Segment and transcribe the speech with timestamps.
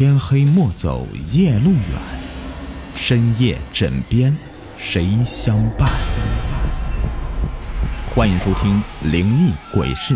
[0.00, 2.00] 天黑莫走夜路远，
[2.94, 4.34] 深夜枕边
[4.78, 5.90] 谁相伴？
[8.08, 8.82] 欢迎收听
[9.12, 10.14] 《灵异鬼事》，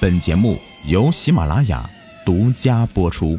[0.00, 0.56] 本节目
[0.86, 1.86] 由喜马拉雅
[2.24, 3.38] 独家播出。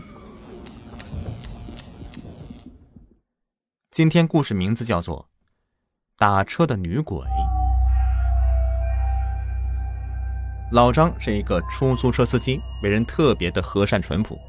[3.89, 5.21] 今天故事名字叫做
[6.15, 7.17] 《打车的女鬼》。
[10.71, 14.39] 老张是一个出租车司机，为人特别的和善淳朴，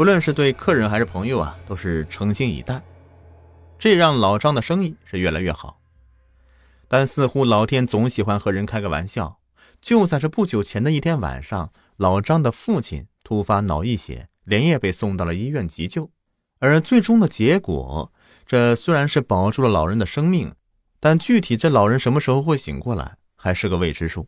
[0.00, 2.82] 不论是对客人还是朋友啊，都是诚心以待，
[3.78, 5.78] 这让老张的生意是越来越好。
[6.88, 9.40] 但似乎老天总喜欢和人开个玩笑，
[9.82, 16.10] 就在这不久前的一天晚上，老张的父亲突发脑溢血，连夜被送到了医院急救，
[16.60, 18.10] 而最终的结果，
[18.46, 20.54] 这虽然是保住了老人的生命，
[20.98, 24.26] 但具体这老人什么时候会醒过来，还是个未知数。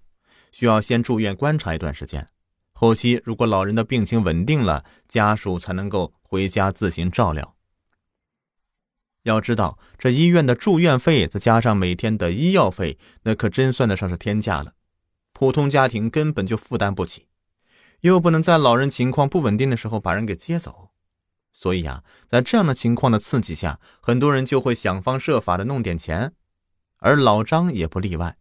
[0.50, 2.28] 需要先住院观察一段时间，
[2.82, 7.54] 后期如果老人的病情稳定了，家属才能够回家自行照料。
[9.22, 14.72] 要知道，这医院的住院费再加上每天的医药费，那可真算得上是天价了，
[15.32, 17.28] 普通家庭根本就负担不起，
[18.00, 20.90] 又不能在老人情况不稳定的时候把人给接走，
[21.52, 26.32] 所以呀，在这样的情况的刺激下，很多人就会想方设法的弄点钱，
[26.98, 28.38] 而老张也不例外。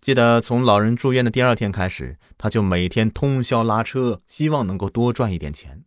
[0.00, 5.84] 记得从老人住院的第二天开始，他就每天通宵拉车，希望能够多赚一点钱。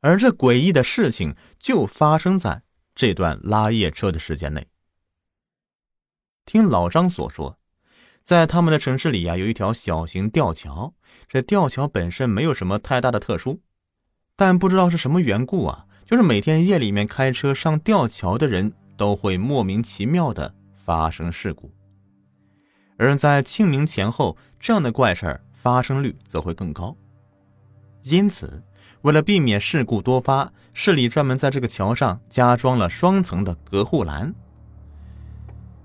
[0.00, 2.62] 而这诡异的事情就发生在
[2.94, 4.66] 这段拉夜车的时间内。
[6.44, 7.58] 听老张所说，
[8.22, 10.94] 在他们的城市里呀，有一条小型吊桥。
[11.26, 13.62] 这吊桥本身没有什么太大的特殊，
[14.36, 21.75] 但不知道是什么缘故啊，就是每天夜里面开车上吊桥的人都会莫名其妙的发生事故。
[22.98, 26.96] 而在清明前后，这样的怪事儿发生率则会更高。
[28.02, 28.62] 因此，
[29.02, 34.34] 为了避免事故多发，市里专门在这个桥上加装了双层的隔护栏。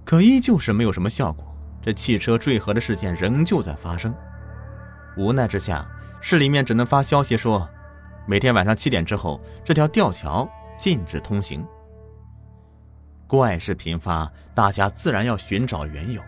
[0.06, 4.14] 可依旧是没有什么效果，这汽车坠河的事件仍旧在发生。
[5.18, 5.86] 无奈之下，
[6.22, 7.68] 市里面只能发消息说，
[8.26, 11.66] 每天晚上七点之后，这条吊桥禁止通行。
[13.28, 16.22] 怪事频发，大家自然要寻找缘由。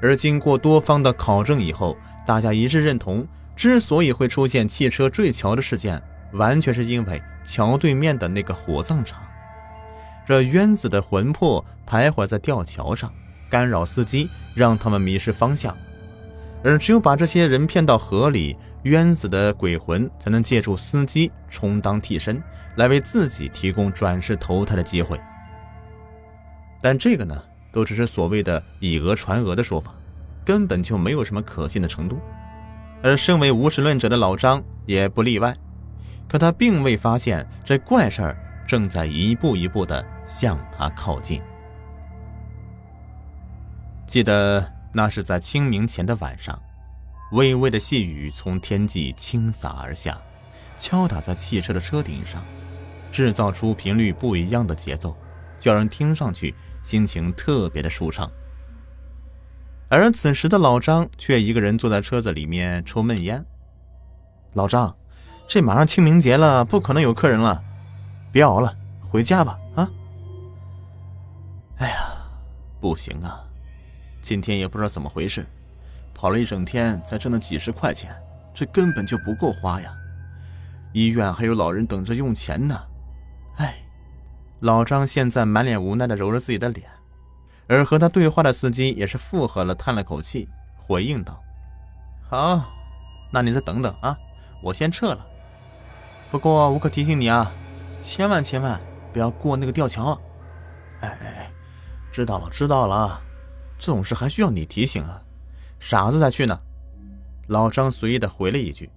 [0.00, 3.26] 而经过多方的考证以后，大家一致认同，
[3.56, 6.00] 之所以会出现汽车坠桥的事件，
[6.32, 9.20] 完全是因为桥对面的那个火葬场，
[10.26, 13.12] 这冤子的魂魄徘徊在吊桥上，
[13.50, 15.76] 干扰司机，让他们迷失方向。
[16.62, 22.42] 而只有把这些人骗到河里，冤子的鬼魂才能借助司机充当替身，
[22.76, 25.20] 来为自己提供转世投胎的机会。
[26.80, 27.42] 但这个呢？
[27.70, 29.94] 都只是所谓的以讹传讹的说法，
[30.44, 32.18] 根本就没有什么可信的程度。
[33.02, 35.56] 而身为无神论者的老张也不例外，
[36.28, 38.36] 可他并未发现这怪事儿
[38.66, 41.40] 正在一步一步的向他靠近。
[44.06, 46.58] 记得那是在清明前的晚上，
[47.32, 50.18] 微微的细雨从天际倾洒而下，
[50.78, 52.42] 敲打在汽车的车顶上，
[53.12, 55.16] 制造出频率不一样的节奏，
[55.60, 56.54] 叫人听上去。
[56.88, 58.32] 心情特别的舒畅，
[59.90, 63.44] 而此时的老张却一个人坐在车子里面抽闷烟。
[64.54, 64.96] 老张，
[65.46, 67.62] 这马上清明节了，不可能有客人了，
[68.32, 68.74] 别熬了，
[69.06, 69.58] 回家吧。
[69.76, 69.90] 啊！
[71.76, 72.16] 哎呀，
[72.80, 73.44] 不行啊，
[74.22, 75.44] 今天也不知道怎么回事，
[76.14, 78.16] 跑了一整天才挣了几十块钱，
[78.54, 79.92] 这根本就不够花呀。
[80.94, 82.80] 医院还有老人等着用钱呢。
[83.56, 83.84] 哎。
[84.60, 86.88] 老张现在满脸无奈的揉着自己的脸，
[87.68, 91.40] 而和他对话的司机也是附和了，叹了口气，回应道
[92.28, 92.64] ：“好，
[93.30, 94.16] 那你再等等啊，
[94.62, 95.26] 我先撤了。
[96.30, 97.52] 不过我可提醒你啊，
[98.00, 98.80] 千万千万
[99.12, 100.18] 不要过那个吊桥。”
[101.00, 101.50] 哎哎，
[102.10, 103.20] 知道了知道了，
[103.78, 105.22] 这种事还需要你提醒啊？
[105.78, 106.58] 傻子才去呢！
[107.46, 108.90] 老张随意的回了一句，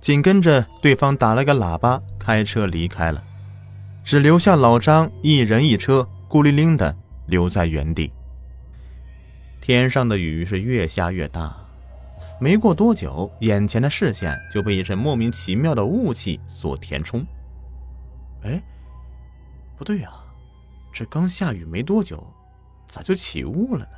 [0.00, 3.22] 紧跟着对方打了个喇叭，开车离开了。
[4.10, 6.96] 只留下老张一人一车，孤零零的
[7.26, 8.12] 留在原地。
[9.60, 11.56] 天上的雨是越下越大，
[12.40, 17.24] 没过多久，眼前的视线就被一阵莫名其妙的雾气所填充。
[18.42, 18.60] 哎，
[19.78, 20.10] 不对呀，
[20.92, 22.26] 这刚下雨没多久，
[22.88, 23.92] 咋就起雾了呢？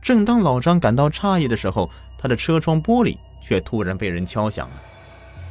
[0.00, 4.82] 正当老张感到诧异的时候，他的车窗玻璃却突然被人敲响了。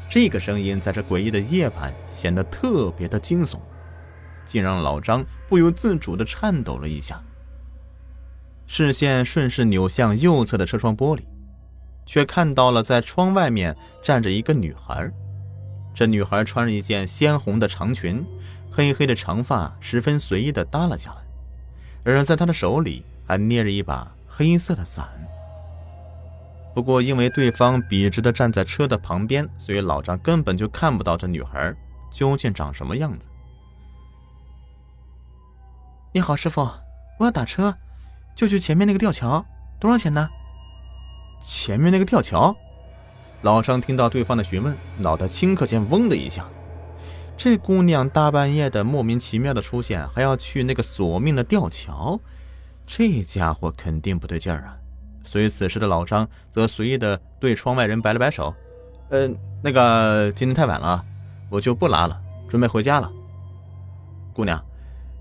[0.10, 3.60] 这个声音在这诡异的夜晚显得特别的惊悚，
[4.44, 7.22] 竟让老张不由自主的颤抖了一下。
[8.66, 11.22] 视线顺势扭向右侧的车窗玻璃，
[12.08, 15.12] 却看到了在窗外面站着一个女孩，
[15.94, 18.26] 这女孩穿着一件鲜红的长裙，
[18.72, 21.22] 黑黑的长发十分随意的搭了下来，
[22.04, 25.08] 而在她的手里还捏着一把黑色的伞。
[26.80, 31.76] 不过，因为对方笔直的站在车的旁边，所以老张根本就看不到这女孩
[32.10, 33.28] 究竟长什么样子。
[36.14, 36.62] 你好，师傅，
[37.20, 37.76] 我要打车，
[38.34, 39.46] 就去前面那个吊桥，
[39.78, 40.30] 多少钱呢？
[41.42, 42.56] 前面那个吊桥，
[43.42, 46.60] 老张听到对方的询问，脑袋顷刻间嗡的一下子。
[47.36, 52.18] 这姑娘大半夜的莫名其妙的出现，还要去那个索命的吊桥，
[52.86, 54.78] 这家伙肯定不对劲儿啊！
[55.24, 58.54] 所以此时的老张则随意的对窗外人摆了摆手
[59.10, 59.30] ：“呃，
[59.64, 61.04] 那个今天太晚了，
[61.50, 63.12] 我就不拉了，准备回家了。”
[64.34, 64.64] 姑娘。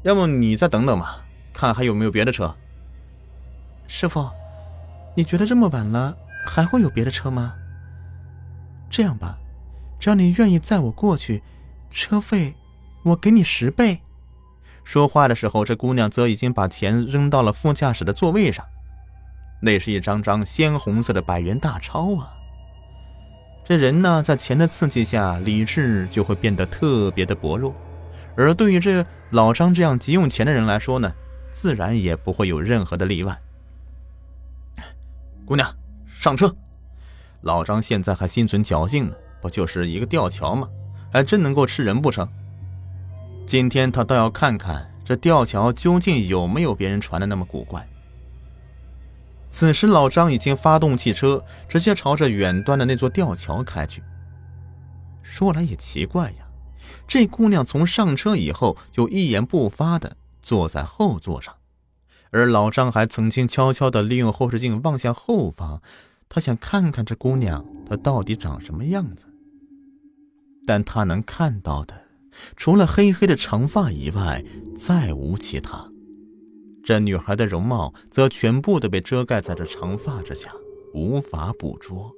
[0.05, 2.55] 要么你再等等吧，看还有没有别的车。
[3.89, 4.31] 师傅，
[5.17, 6.17] 你觉得这么晚了
[6.47, 7.53] 还会有别的车吗？
[8.89, 9.37] 这样吧，
[9.99, 11.43] 只要你愿意载我过去，
[11.91, 12.55] 车费
[13.03, 14.01] 我给你十倍。
[14.85, 18.65] 说话的时候，这姑娘则已经把钱扔到了副驾驶的座位上，
[19.61, 22.33] 那是一张张鲜红色的百元大钞啊！
[23.65, 27.75] 这人呢，在钱的刺激下，理智就会变得特别的薄弱。
[28.37, 31.13] 而对于这老张这样急用钱的人来说呢，
[31.51, 33.37] 自然也不会有任何的例外。
[35.45, 35.75] 姑娘，
[36.07, 36.55] 上车！
[37.43, 40.69] 老张现在还心存侥幸呢，不就是一个吊桥吗？
[41.13, 42.29] 还真能够吃人不成？
[43.47, 47.87] 今天他倒要看看这吊桥究竟有没有别人传的那么古怪。
[49.49, 54.03] 此时，老张已经发动汽车，直接朝着远端的那座吊桥开去。
[55.23, 56.47] 说来也奇怪呀。
[57.07, 61.55] 这姑娘从上车以后就一言不发的坐在后座上，
[62.31, 65.83] 而老张还曾经悄悄的利用后视镜望向后方，
[66.29, 69.27] 他想看看这姑娘她到底长什么样子。
[70.67, 71.95] 但他能看到的，
[72.57, 74.45] 除了黑黑的长发以外，
[74.77, 75.91] 再无其他。
[76.89, 80.51] 这女孩的容貌则全部都被遮盖在这长发之下，
[80.95, 82.11] 无法捕捉。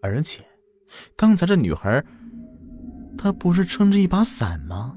[0.00, 0.40] 而且，
[1.14, 2.02] 刚才这女孩。
[3.18, 4.96] 她不是撑着一把伞吗？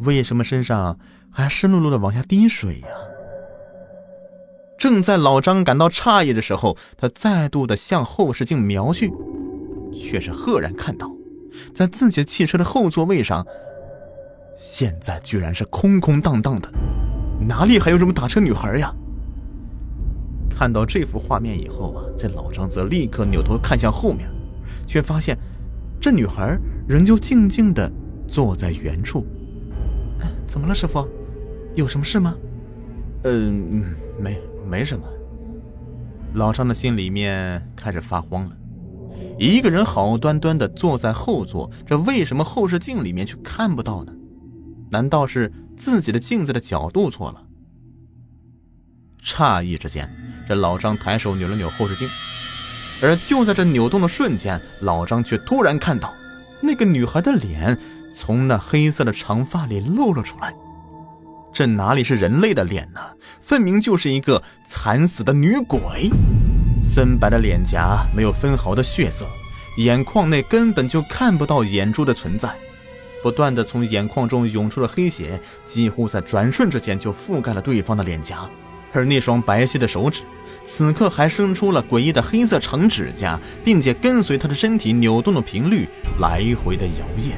[0.00, 0.98] 为什么身上
[1.30, 2.88] 还湿漉漉的往下滴水呀？
[4.76, 9.12] 正在老张感到诧异的时候，他再度的向后视镜瞄去，
[9.92, 11.08] 却是赫然看到，
[11.72, 13.46] 在自己汽车的后座位上，
[14.58, 16.68] 现在居然是空空荡荡的，
[17.46, 18.94] 哪里还有什么打车女孩呀？
[20.48, 24.28] 看到这幅画面以后啊，这老张则立刻扭头看向后面，
[24.86, 25.36] 却发现。
[26.00, 27.90] 这女孩仍旧静静的
[28.28, 29.26] 坐在原处。
[30.46, 31.08] 怎么了，师傅？
[31.74, 32.34] 有什么事吗？
[33.24, 33.84] 嗯，
[34.20, 34.38] 没，
[34.68, 35.04] 没什么。
[36.34, 38.56] 老张的心里面开始发慌了。
[39.38, 44.12] 一个人好端端的坐在后座，这为什么后视镜里面却看不到呢？
[44.90, 47.42] 难道是自己的镜子的角度错了？
[49.24, 50.08] 诧异之间，
[50.46, 52.08] 这老张抬手扭了扭后视镜。
[53.02, 56.12] 而就在这扭动的瞬间，老张却突然看到，
[56.62, 57.76] 那个女孩的脸
[58.14, 60.54] 从那黑色的长发里露了出来。
[61.52, 63.00] 这哪里是人类的脸呢？
[63.40, 66.10] 分明就是一个惨死的女鬼。
[66.84, 69.24] 森白的脸颊没有分毫的血色，
[69.78, 72.54] 眼眶内根本就看不到眼珠的存在。
[73.24, 78.46] 不断的从眼眶中涌出了黑血，几乎在转瞬之间就覆盖了对方的脸颊。
[78.92, 80.20] 而那双白皙的手指。
[80.66, 85.88] 此刻还生出了诡异的黑色长指甲，并且跟随他的身体扭动的频率
[86.20, 87.32] 来回的摇曳。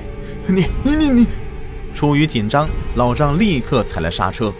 [0.52, 1.26] 你你你你！
[1.94, 4.52] 出于紧张，老张立刻踩了刹车，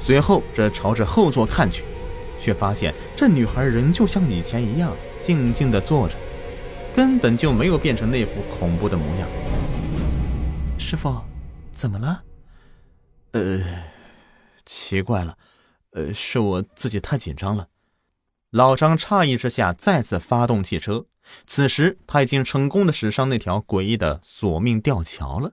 [0.00, 1.84] 随后这朝着后座看去，
[2.40, 6.14] 却发现这女孩仍旧像以前一样静静的坐着，
[6.94, 9.28] 根本就没有变成那副恐怖的模样。
[10.78, 11.20] 师傅，
[11.72, 12.22] 怎么了？
[13.32, 13.60] 呃，
[14.64, 15.36] 奇怪了，
[15.90, 17.68] 呃，是我自己太紧张了。
[18.50, 21.06] 老张诧异之下，再次发动汽车。
[21.44, 25.52] 此时他已经成功的驶上那条诡异的索命吊桥了，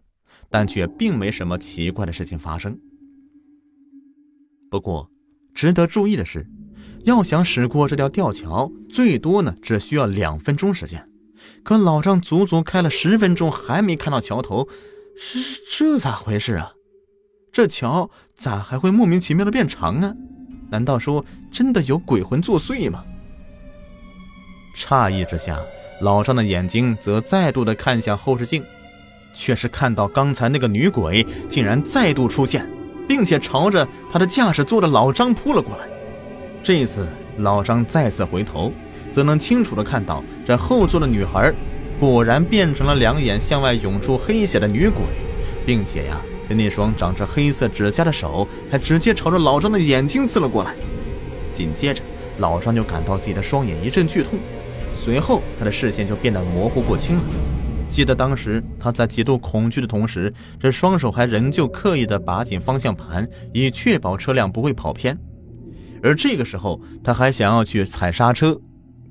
[0.49, 2.79] 但却并没什么奇怪的事情发生。
[4.69, 5.09] 不过，
[5.55, 6.47] 值得注意的是，
[7.05, 11.09] 要想驶过这条吊桥，最多呢只需要两分钟时间。
[11.63, 14.69] 可老张足足开了十分钟，还没看到桥头，
[15.15, 15.39] 这
[15.77, 16.73] 这咋回事啊？
[17.51, 20.15] 这桥咋还会莫名其妙的变长呢？
[20.71, 23.03] 难道说真的有鬼魂作祟吗？
[24.75, 25.59] 诧异之下，
[26.01, 28.63] 老张的眼睛则再度的看向后视镜，
[29.35, 32.67] 却是看到刚才那个女鬼竟然再度出现，
[33.07, 35.87] 并且朝着他的驾驶座的老张扑了过来。
[36.63, 38.73] 这一次老张再次回头，
[39.11, 41.53] 则能清楚的看到这后座的女孩
[41.99, 45.03] 果然变成了两眼向外涌出黑血的女鬼，
[45.65, 46.19] 并且呀，
[46.49, 50.75] 这那双长着黑色指甲的手还直接朝着老张的眼睛刺了过来。
[51.51, 52.01] 紧接着，
[52.39, 54.39] 老张就感到自己的双眼一阵剧痛，
[54.95, 57.23] 随后他的视线就变得模糊不清了。
[57.87, 65.17] 记得当时他在极度恐惧的同时，这双手还仍旧刻意的把紧方向盘，以确保车辆不会跑偏。
[66.01, 68.59] 而这个时候，他还想要去踩刹车，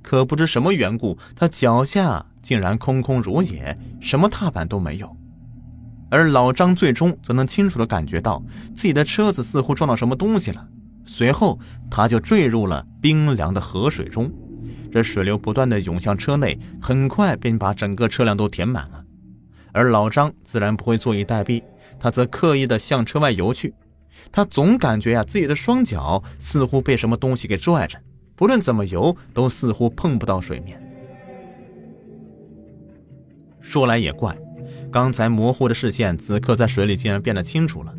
[0.03, 5.17] 可不知什么缘故，他脚下竟然空空如也，什么踏板都没有。
[6.11, 8.43] 而老张最终则能清楚的感觉到
[8.75, 10.69] 自己的车子似乎撞到什么东西了，
[11.07, 11.59] 随后
[11.91, 14.31] 他就坠入了冰凉的河水中，
[14.91, 19.03] 这水流不断的涌向车内，很快便把整个车辆都填满了。
[19.73, 21.63] 而老张自然不会坐以待毙，
[21.99, 23.73] 他则刻意的向车外游去。
[24.31, 27.99] 他总感觉呀，自己的双脚似乎被什么东西给拽着，
[28.37, 30.82] 不论怎么游，都似乎碰不到水面。
[33.63, 34.37] 说来也怪，
[34.91, 37.95] 刚才模糊的视线，此刻在水里竟然变得清楚了。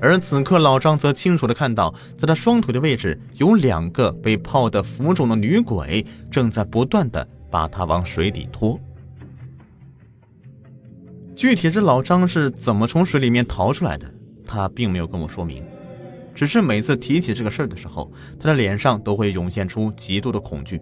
[0.00, 8.76] 而此刻，老张则清楚的看到，在他双腿的位置，有两个被泡得浮肿的女鬼，正在不断的把他往水底拖。
[11.36, 14.12] 具体这老张是怎么从水里面逃出来的？
[14.44, 15.62] 他并没有跟我说明，
[16.34, 20.80] 只是每次提起这个事儿的时候，他的脸上都会涌现出极度的恐惧，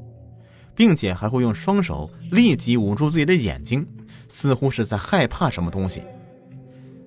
[0.75, 3.87] 并且还会用双手立即捂住自己的眼睛，
[4.31, 6.03] 似乎是在害怕什么东西。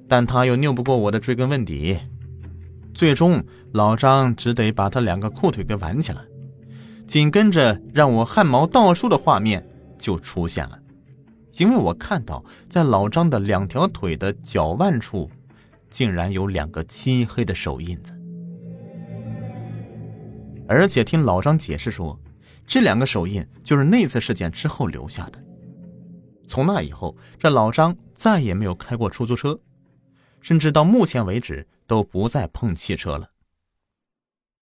[0.07, 1.97] 但他又拗不过我的追根问底，
[2.93, 6.21] 最终老张只得把他两个裤腿给挽起来，
[7.07, 10.77] 紧跟着让我汗毛倒竖的画面就出现了，
[11.57, 15.27] 因为我看到在老张的两条腿的脚腕处。
[15.89, 18.11] 竟然有两个漆黑的手印子，
[20.67, 22.19] 而且听老张解释说，
[22.65, 25.37] 这两个手印就是那次事件之后留下的。
[26.45, 29.59] 从那以后，这老张再也没有开过出租车，
[30.41, 33.29] 甚至到目前为止都不再碰汽车了。